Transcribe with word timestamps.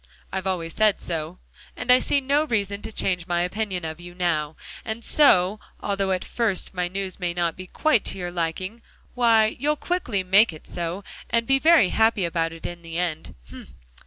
I've 0.33 0.47
always 0.47 0.73
said 0.73 0.99
so, 0.99 1.37
and 1.77 1.91
I 1.91 1.99
see 1.99 2.21
no 2.21 2.45
reason 2.45 2.81
to 2.81 2.91
change 2.91 3.27
my 3.27 3.41
opinion 3.41 3.85
of 3.85 3.99
you 4.01 4.15
now. 4.15 4.55
And 4.83 5.03
so, 5.03 5.59
although 5.79 6.09
at 6.11 6.25
first 6.25 6.73
my 6.73 6.87
news 6.87 7.19
may 7.19 7.35
not 7.35 7.55
be 7.55 7.67
quite 7.67 8.03
to 8.05 8.17
your 8.17 8.31
liking, 8.31 8.81
why, 9.13 9.55
you'll 9.59 9.75
quickly 9.75 10.23
make 10.23 10.53
it 10.53 10.65
so, 10.67 11.03
and 11.29 11.45
be 11.45 11.59
very 11.59 11.89
happy 11.89 12.25
about 12.25 12.51
it 12.51 12.65
in 12.65 12.81
the 12.81 12.97
end. 12.97 13.35